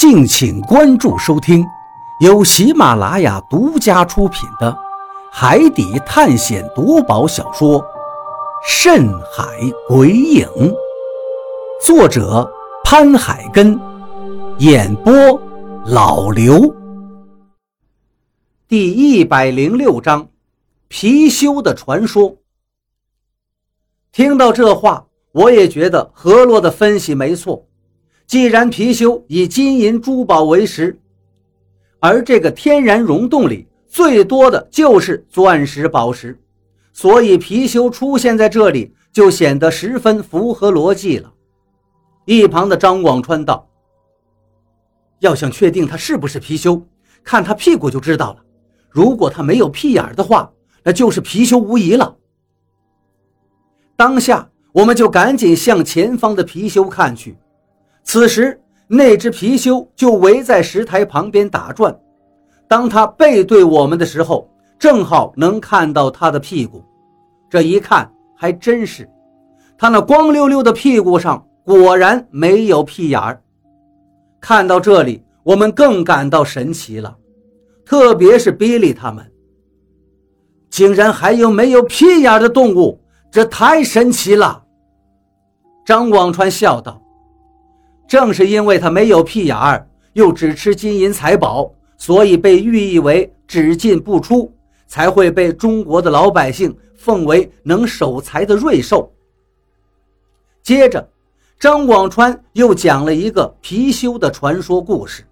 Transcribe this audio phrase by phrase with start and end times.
[0.00, 1.62] 敬请关注收听，
[2.20, 4.72] 由喜马拉雅独家出品的
[5.30, 7.78] 《海底探险夺宝小说》
[8.66, 9.44] 《深海
[9.86, 10.46] 鬼影》，
[11.84, 12.50] 作者
[12.82, 13.78] 潘海根，
[14.56, 15.12] 演播
[15.84, 16.74] 老刘。
[18.66, 20.26] 第一百零六章：
[20.88, 22.36] 貔貅的传说。
[24.12, 27.66] 听到这话，我也觉得何洛的分析没错。
[28.30, 30.96] 既然貔貅以金银珠宝为食，
[31.98, 36.40] 而这个天然溶洞里最多的就是钻石宝石，
[36.92, 41.32] 所以貔貅出现在这里就显得十分符合逻辑了。
[42.24, 43.68] 一旁的张广川道
[45.18, 46.80] ：“要想确定它是不是貔貅，
[47.24, 48.44] 看它屁股就知道了。
[48.90, 50.52] 如果它没有屁眼的话，
[50.84, 52.16] 那就是貔貅无疑了。”
[53.98, 57.36] 当下，我们就赶紧向前方的貔貅看去。
[58.12, 61.96] 此时，那只貔貅就围在石台旁边打转。
[62.66, 66.82] 当它背对我们的时候，正好能看到它的屁股。
[67.48, 69.08] 这一看，还真是，
[69.78, 73.40] 它那光溜溜的屁股上果然没有屁眼儿。
[74.40, 77.16] 看到这里，我们更感到神奇了，
[77.86, 79.24] 特别是比利他们，
[80.68, 84.64] 竟然还有没有屁眼的动物，这太神奇了。
[85.86, 87.00] 张广川笑道。
[88.10, 94.52] 正是因为他没有屁眼儿，又只吃金银财宝，所以被寓意为只进不出，
[94.88, 99.08] 才会被中国的老百姓奉为能守财的瑞兽。
[100.60, 101.08] 接着，
[101.60, 105.24] 张广川又讲了一个貔貅的传说故事。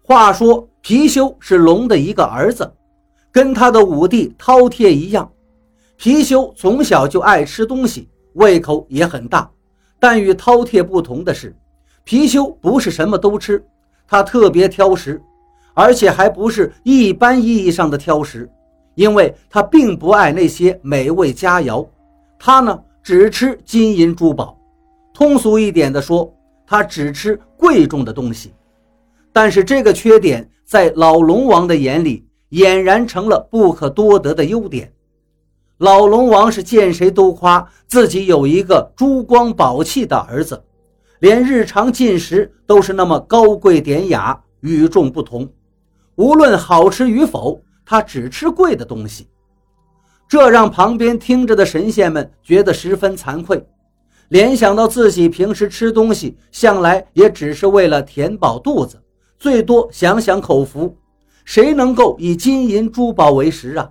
[0.00, 2.72] 话说，貔貅是龙的一个儿子，
[3.30, 5.30] 跟他的五弟饕餮一样，
[6.00, 9.50] 貔貅从小就爱吃东西，胃口也很大。
[10.00, 11.54] 但与饕餮不同的是，
[12.04, 13.64] 貔貅不是什么都吃，
[14.06, 15.20] 它特别挑食，
[15.74, 18.48] 而且还不是一般意义上的挑食，
[18.94, 21.86] 因为它并不爱那些美味佳肴，
[22.38, 24.56] 它呢只吃金银珠宝。
[25.12, 26.32] 通俗一点的说，
[26.66, 28.52] 它只吃贵重的东西。
[29.32, 34.92] 但是这个缺点在老龙王的眼里，俨然成了不可多得的优点。
[35.78, 40.60] 老龙王是见谁都夸自己有一个珠光宝气的儿子，
[41.20, 45.48] 连日常进食都是那么高贵典雅、与众不同。
[46.16, 49.28] 无论好吃与否，他只吃贵的东西。
[50.28, 53.64] 这让旁边听着的神仙们觉得十分惭愧，
[54.30, 59.00] 联想到自己平时吃东西向来也只是为了填饱肚子，
[59.38, 60.96] 最多享享口福，
[61.44, 63.88] 谁能够以金银珠宝为食啊？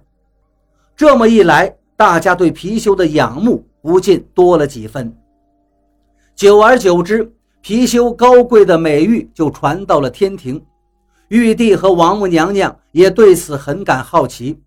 [0.97, 5.15] 这么一来，大家对貔貅的仰慕不禁多了几分。
[6.35, 7.23] 久而久之，
[7.63, 10.59] 貔貅高贵的美誉就传到了天庭，
[11.27, 14.59] 玉帝和王母娘娘也对此很感好奇，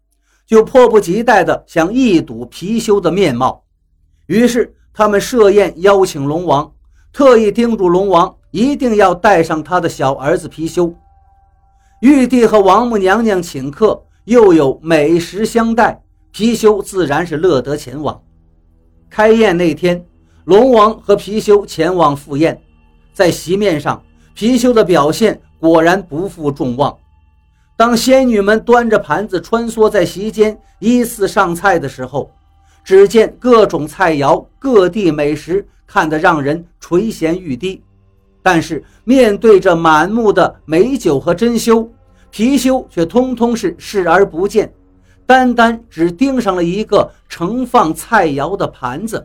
[0.47, 3.65] 就迫不及待地想一睹貔貅的面貌。
[4.27, 6.73] 于是，他们设宴邀请龙王，
[7.13, 10.95] 特意叮嘱龙王一定要带上他的小儿子貔貅。
[12.03, 16.01] 玉帝和王母娘娘请客，又有美食相待。
[16.33, 18.21] 貔貅自然是乐得前往。
[19.09, 20.05] 开宴那天，
[20.45, 22.61] 龙王和貔貅前往赴宴，
[23.13, 24.03] 在席面上，
[24.37, 26.97] 貔貅的表现果然不负众望。
[27.77, 32.31] 当仙女们端着盘子穿梭在席间，依次上菜的时候，
[32.85, 37.83] 只见各种菜肴、各地美食，看得让人垂涎欲滴。
[38.43, 41.89] 但是面对着满目的美酒和珍馐，
[42.33, 44.73] 貔貅却通通是视而不见。
[45.31, 49.25] 单单只盯上了一个盛放菜肴的盘子，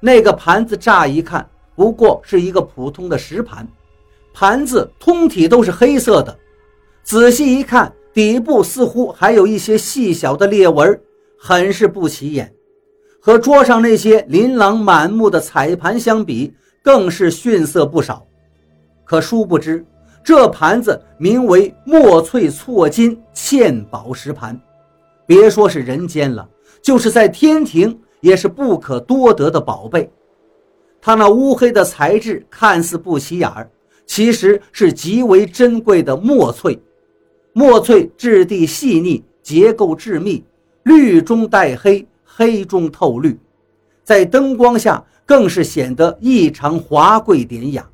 [0.00, 3.64] 那个盘子乍一看不过是一个普通的石盘，
[4.32, 6.36] 盘子通体都是黑色的，
[7.04, 11.00] 仔细一看，底部似乎还有一些细小的裂纹，
[11.38, 12.52] 很是不起眼，
[13.20, 18.26] 和桌上那些琳琅满目的彩盘相比，更是逊色不少。
[19.04, 19.86] 可殊不知，
[20.24, 24.60] 这盘子名为墨翠错金嵌宝石盘。
[25.26, 26.48] 别说是人间了，
[26.82, 30.10] 就是在天庭也是不可多得的宝贝。
[31.00, 33.70] 它那乌黑的材质看似不起眼儿，
[34.06, 36.78] 其实是极为珍贵的墨翠。
[37.52, 40.44] 墨翠质地细腻，结构致密，
[40.82, 43.38] 绿中带黑，黑中透绿，
[44.02, 47.88] 在灯光下更是显得异常华贵典雅。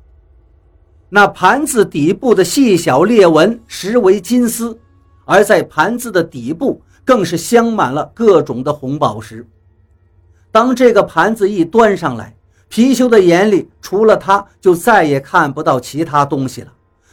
[1.09, 4.77] 那盘子底部的细小裂纹实为金丝，
[5.25, 6.81] 而在盘子的底部。
[7.05, 9.45] 更是镶满了各种的红宝石。
[10.51, 12.35] 当这个盘子一端上来，
[12.69, 16.71] 貔貅的眼里除了它，就再也看不到其他东西了。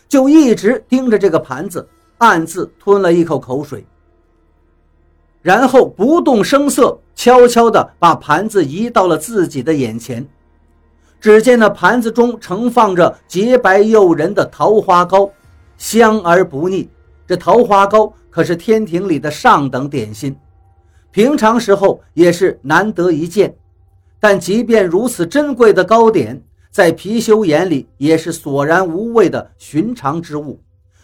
[0.09, 1.87] 就一直盯着这个盘子，
[2.19, 3.85] 暗自吞了一口口水，
[5.43, 10.27] 然后不动声色，悄悄地把盘子移到了自己的眼前。
[11.21, 15.31] 只见那盘子中盛放着洁白诱人的桃花糕，
[15.77, 16.89] 香而不腻。
[17.29, 20.35] 这桃花糕可是天庭里的上等点心，
[21.11, 23.55] 平常时候也是难得一见。
[24.19, 30.59] 但即便如此珍贵的糕点，在貔貅眼里也是索然无味的寻常之物。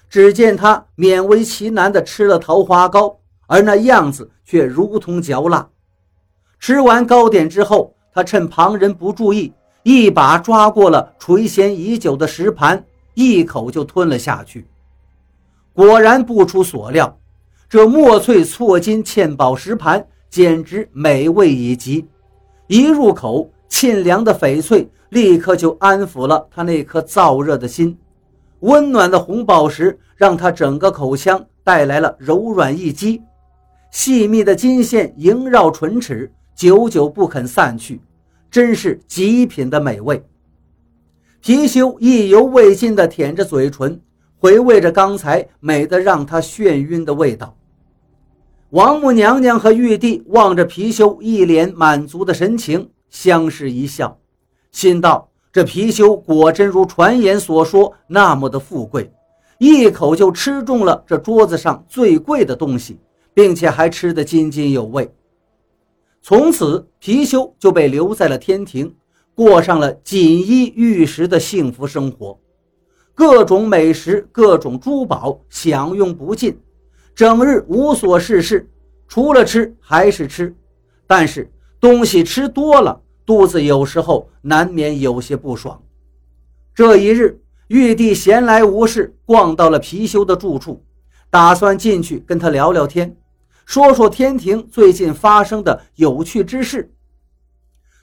[0.09, 5.69] 只见他勉为其难地吃了桃花糕，而那样子却如同嚼蜡。
[6.59, 9.53] 吃完糕点之后，他趁旁人不注意。
[9.83, 12.83] 一把抓过了垂涎已久的石盘，
[13.13, 14.67] 一口就吞了下去。
[15.75, 17.19] 果然不出所料，
[17.69, 22.07] 这墨翠错金嵌宝石盘简直美味已极。
[22.69, 27.99] 一入口，沁凉的翡翠立刻就安抚了他那颗燥热的心，
[28.61, 33.21] 温暖的红宝石让他整个口腔带来了柔软一击，
[33.91, 38.01] 细密的金线萦绕唇齿，久久不肯散去。
[38.49, 40.25] 真是极品的美味。
[41.43, 44.01] 貔貅意犹未尽地舔着嘴唇，
[44.45, 47.57] 回味着刚才美得让他眩晕的味道。
[48.69, 54.19] 王母娘娘和玉帝望着貔貅一脸满足的神情，相视一笑，
[54.71, 59.11] 心道：这貔貅果真如传言所说那么的富贵，
[59.57, 62.99] 一口就吃中了这桌子上最贵的东西，
[63.33, 65.11] 并且还吃得津津有味。
[66.21, 68.95] 从此，貔貅就被留在了天庭，
[69.35, 72.39] 过上了锦衣玉食的幸福生活，
[73.15, 76.59] 各种美食、各种珠宝享用不尽，
[77.15, 78.69] 整日无所事事，
[79.07, 80.55] 除了吃还是吃。
[81.07, 85.81] 但是东西吃多了，肚子有时候难免有些不爽。
[86.75, 90.85] 这一日，玉帝闲来无事，逛到了貔貅的住处，
[91.31, 93.17] 打算进去跟他聊聊天。
[93.65, 96.93] 说说天庭最近发生的有趣之事。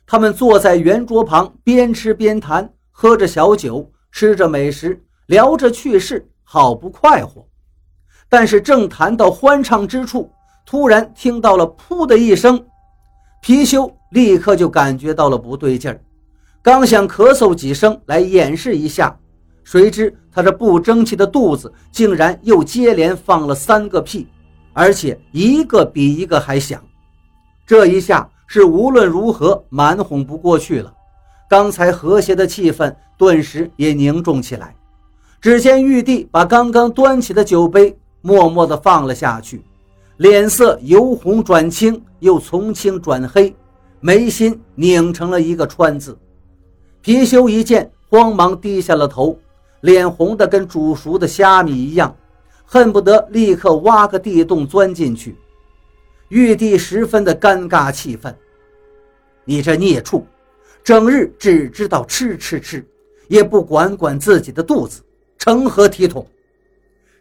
[0.08, 7.48] 他们坐在圆桌旁，边吃边谈，喝着小酒，吃着美食，聊着趣事，好不快活。
[8.30, 10.32] 但是正谈到欢畅之处，
[10.66, 12.58] 突然听到了“噗”的一声，
[13.44, 16.00] 貔貅立刻就感觉到了不对劲儿，
[16.62, 19.18] 刚想咳嗽几声来掩饰一下，
[19.64, 24.28] 谁知他这不争气的肚子竟然又接连放了三个屁。
[24.74, 26.82] 而且一个比一个还响，
[27.66, 30.94] 这一下是无论如何瞒哄不过去了。
[31.52, 34.74] 刚才和谐的气氛顿时也凝重起来。
[35.42, 39.62] 只见玉帝把刚刚端起的酒杯默默地放了下去，
[40.16, 43.54] 脸色由红转青，又从青转黑，
[44.00, 46.18] 眉心拧成了一个川字。
[47.04, 49.38] 貔貅一见，慌忙低下了头，
[49.82, 52.16] 脸红得跟煮熟的虾米一样。
[52.64, 55.36] 恨不得立刻挖个地洞钻进去。
[56.30, 58.34] 玉帝十分的尴尬气愤
[59.44, 60.26] ：“你这孽畜，
[60.84, 62.86] 整日只知道吃吃吃，
[63.28, 65.02] 也不管管自己的肚子，
[65.38, 66.26] 成何体统？”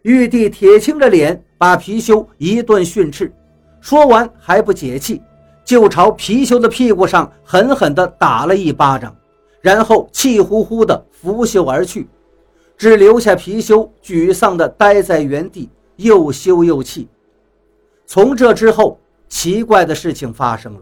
[0.03, 3.33] 玉帝铁青着脸，把貔貅一顿训斥。
[3.81, 5.23] 说完还不解气，
[5.65, 9.15] 就朝貔貅的屁股上狠狠地打了一巴掌，
[9.61, 12.09] 然后气呼呼地拂袖而去。
[12.79, 17.09] 只留下貔貅沮丧地呆在原地，又羞又气。
[18.07, 18.99] 从这之后，
[19.29, 20.81] 奇怪的事情发生了：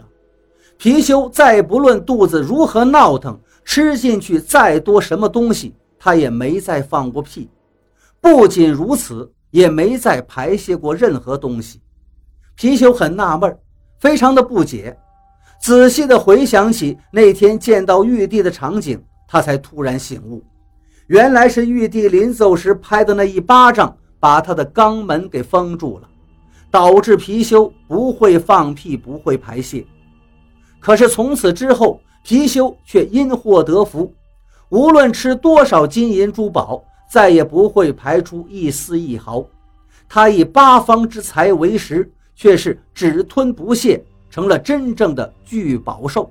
[0.78, 7.50] 貔貅再不论肚子如何闹腾，吃进去再多什么东西，他也没再放过屁。
[8.20, 11.80] 不仅如此，也没再排泄过任何东西。
[12.56, 13.58] 貔貅很纳闷，
[13.98, 14.96] 非常的不解，
[15.60, 20.44] 仔细的回想起那天见到玉帝的场景，他才突然醒悟。
[21.08, 26.08] 原来是玉帝临走时拍的那一巴掌，把他的肛门给封住了，
[26.70, 29.84] 导致貔貅不会放屁，不会排泄。
[30.80, 34.12] 可是从此之后，貔貅却因祸得福，
[34.68, 39.44] 无论吃多少金银珠宝，再也不会排出一丝一毫。
[40.08, 46.30] 他以八方之财为食，却是只吞不泄，成了真正的聚宝兽。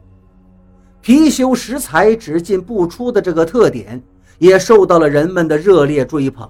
[1.04, 4.01] 貔貅食财只进不出的这个特点。
[4.39, 6.48] 也受到了人们的热烈追捧，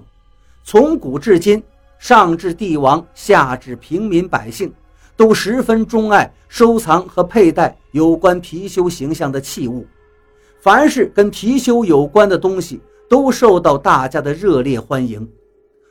[0.62, 1.62] 从古至今，
[1.98, 4.70] 上至帝王，下至平民百姓，
[5.18, 9.84] 都十分钟爱收藏和佩戴有关貔貅形象的器物。
[10.60, 15.28] 凡是跟貔貅有关的东西，都受到大家的热烈欢迎。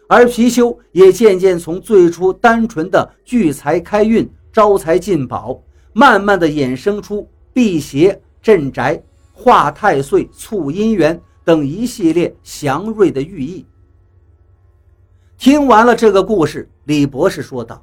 [0.08, 9.00] 而貔貅也渐渐从最初单纯的聚财开运、招财进宝，慢慢的衍生出辟邪镇宅、
[9.34, 11.22] 化太岁、促姻缘。
[11.44, 13.66] 等一系列祥瑞的寓意，
[15.38, 17.82] 听完了这个故事，李博士说道：“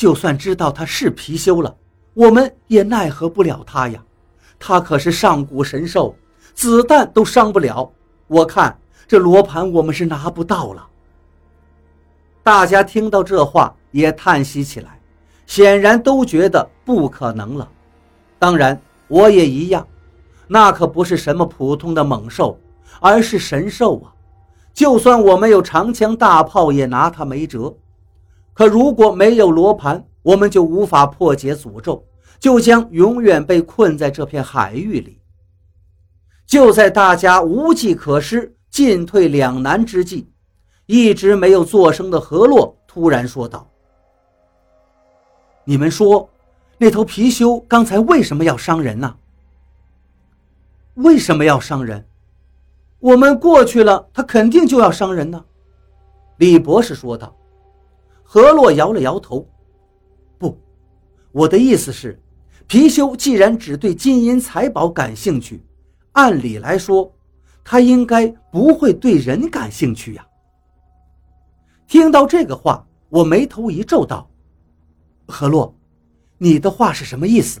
[0.00, 1.76] 就算知道他是貔貅了，
[2.14, 4.02] 我们也奈何不了他呀。
[4.58, 6.16] 他可是上古神兽，
[6.54, 7.92] 子弹都伤不了。
[8.26, 10.88] 我看这罗盘我们是拿不到了。”
[12.42, 14.98] 大家听到这话也叹息起来，
[15.46, 17.68] 显然都觉得不可能了。
[18.38, 19.86] 当然，我也一样，
[20.46, 22.58] 那可不是什么普通的猛兽，
[23.00, 24.08] 而是神兽啊！
[24.72, 27.74] 就算我们有长枪大炮，也拿他没辙。
[28.60, 32.04] 可如果没有罗盘，我们就无法破解诅咒，
[32.38, 35.18] 就将永远被困在这片海域里。
[36.44, 40.30] 就在大家无计可施、进退两难之际，
[40.84, 43.66] 一直没有作声的何洛突然说道
[45.64, 46.28] ：“你们说，
[46.76, 49.16] 那头貔貅刚才为什么要伤人呢？
[50.96, 52.06] 为什么要伤人？”
[53.00, 55.42] 我们过去了，他肯定就要伤人呢。”
[56.36, 57.34] 李博士说道。
[58.32, 59.44] 何洛摇了摇头
[60.38, 60.56] ：“不，
[61.32, 62.16] 我的意思是，
[62.68, 65.60] 貔貅既然只对金银财宝感兴趣，
[66.12, 67.12] 按理来说，
[67.64, 70.24] 它应该不会对人感兴趣呀。”
[71.88, 74.30] 听到这个话，我眉头一皱，道
[75.26, 75.74] ：“何洛，
[76.38, 77.60] 你的话是什么意思？”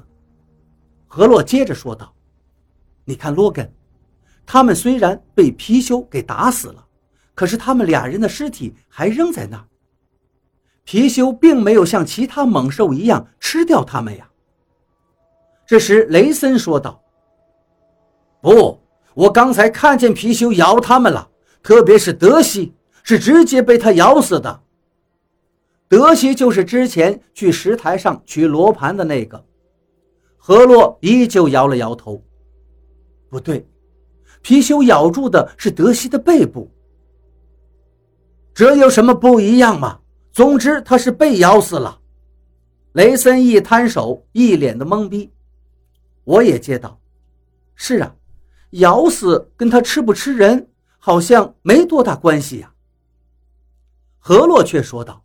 [1.08, 2.14] 何洛接着说道
[3.04, 3.68] ：“你看罗根。”
[4.46, 6.86] 他们虽然被貔貅给打死了，
[7.34, 9.66] 可是他们俩人的尸体还扔在那儿。
[10.90, 14.28] 貔貅并没有像其他猛兽一样吃掉他们呀。
[15.64, 17.00] 这时，雷森说道
[18.42, 18.76] ：“不，
[19.14, 21.30] 我刚才看见貔貅咬他们了，
[21.62, 24.62] 特别是德西，是直接被他咬死的。
[25.86, 29.44] 德西就是之前去石台上取罗盘的那个。”
[30.36, 32.20] 何洛依旧摇了摇头
[33.30, 33.64] ：“不对。”
[34.42, 36.68] 貔貅咬住的是德西的背部，
[38.52, 39.99] 这有什么不一样吗？
[40.32, 42.00] 总之他是被咬死了。
[42.92, 45.32] 雷森一摊手，一脸的懵逼。
[46.24, 47.00] 我也接到
[47.74, 48.14] ：“是啊，
[48.70, 50.68] 咬死跟他吃不吃人
[50.98, 52.72] 好像没多大关系呀。”
[54.18, 55.24] 何洛却说道：“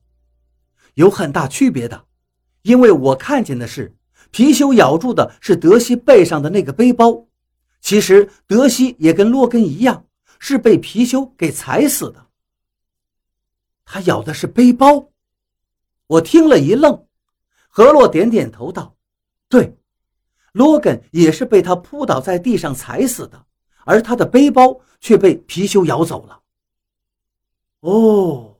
[0.96, 2.06] 有很大区别的，
[2.62, 3.96] 因为我看见的是
[4.32, 7.26] 貔貅咬住的是德西背上的那个背包。”
[7.82, 10.06] 其实德西也跟洛根一样，
[10.40, 12.25] 是被貔貅给踩死的。
[13.86, 15.12] 他咬的是背包，
[16.08, 17.06] 我听了一愣。
[17.70, 18.96] 何洛点点头道
[19.48, 19.78] ：“对，
[20.54, 23.46] 罗根也是被他扑倒在地上踩死的，
[23.86, 26.42] 而他的背包却被貔貅咬走了。”
[27.82, 28.58] 哦，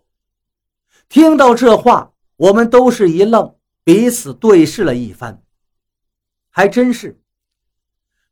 [1.10, 5.42] 听到这话，我们都是一愣，彼此对视了一番，
[6.50, 7.20] 还真是。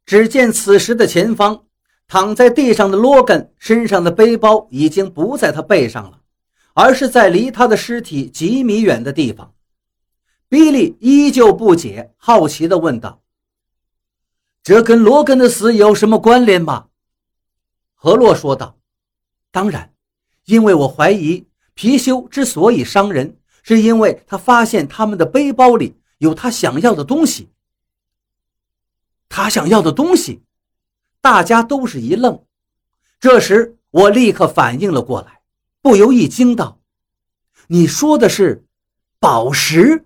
[0.06, 1.66] 只见此时的前方，
[2.08, 6.20] 躺在地上的罗根身上的背包已经不在他背上了，
[6.74, 9.54] 而是在离他的尸体几米远的地方。
[10.50, 13.24] 比利依旧不解，好奇地问道
[14.62, 16.88] ：“这跟罗根的死有什么关联吗？”
[17.96, 18.78] 何洛说道
[19.50, 19.94] ：“当然，
[20.46, 27.50] 因为我怀疑貔貅之所以伤人，是因为他发现他们的背包里有他想要的东西。”
[29.30, 30.44] 他想要的东西，
[31.20, 32.46] 大家都是一愣。
[33.20, 35.42] 这时，我立刻反应了过来，
[35.84, 36.80] 不由一惊道
[37.68, 38.66] ：“你说的是
[39.20, 40.06] 宝石？”